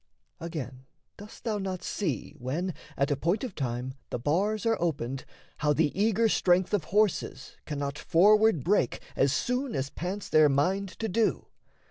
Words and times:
Again, 0.39 0.87
Dost 1.15 1.43
thou 1.43 1.59
not 1.59 1.83
see, 1.83 2.33
when, 2.39 2.73
at 2.97 3.11
a 3.11 3.15
point 3.15 3.43
of 3.43 3.53
time, 3.53 3.93
The 4.09 4.17
bars 4.17 4.65
are 4.65 4.81
opened, 4.81 5.25
how 5.57 5.73
the 5.73 5.91
eager 5.95 6.27
strength 6.27 6.73
Of 6.73 6.85
horses 6.85 7.55
cannot 7.67 7.99
forward 7.99 8.63
break 8.63 8.99
as 9.15 9.31
soon 9.31 9.75
As 9.75 9.91
pants 9.91 10.27
their 10.27 10.49
mind 10.49 10.89
to 10.97 11.07
do? 11.07 11.49